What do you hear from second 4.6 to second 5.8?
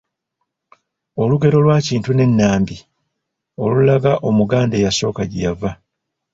eyasooka gye yava.